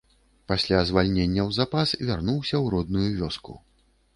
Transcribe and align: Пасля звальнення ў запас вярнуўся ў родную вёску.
Пасля 0.51 0.77
звальнення 0.91 1.41
ў 1.49 1.57
запас 1.59 1.93
вярнуўся 2.09 2.55
ў 2.63 2.75
родную 2.75 3.09
вёску. 3.21 3.61